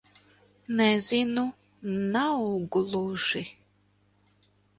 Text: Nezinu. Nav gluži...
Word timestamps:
Nezinu. 0.77 1.43
Nav 2.15 2.41
gluži... 2.73 3.43